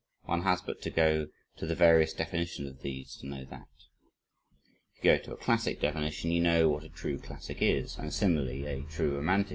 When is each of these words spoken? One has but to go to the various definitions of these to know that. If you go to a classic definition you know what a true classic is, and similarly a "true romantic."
One 0.23 0.41
has 0.41 0.63
but 0.63 0.81
to 0.81 0.89
go 0.89 1.27
to 1.57 1.65
the 1.67 1.75
various 1.75 2.11
definitions 2.11 2.67
of 2.67 2.81
these 2.81 3.17
to 3.17 3.27
know 3.27 3.45
that. 3.45 3.67
If 4.97 5.05
you 5.05 5.11
go 5.11 5.19
to 5.23 5.33
a 5.33 5.37
classic 5.37 5.79
definition 5.79 6.31
you 6.31 6.41
know 6.41 6.69
what 6.69 6.83
a 6.83 6.89
true 6.89 7.19
classic 7.19 7.61
is, 7.61 7.99
and 7.99 8.11
similarly 8.11 8.65
a 8.65 8.81
"true 8.81 9.13
romantic." 9.15 9.49